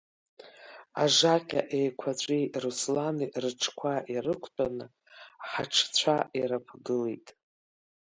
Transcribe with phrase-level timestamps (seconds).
[1.03, 4.85] Ажакьа еиқәаҵәеи Руслани рыҽқәа ирықәтәаны
[5.49, 7.27] ҳаҽцәа ираԥгылеит.